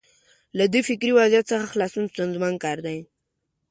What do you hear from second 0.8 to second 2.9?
فکري وضعیت څخه خلاصون ستونزمن کار